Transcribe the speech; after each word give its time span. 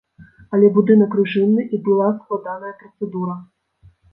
Але 0.57 0.69
будынак 0.77 1.11
рэжымны, 1.19 1.67
і 1.77 1.81
была 1.89 2.09
складаная 2.17 2.75
працэдура. 2.83 3.41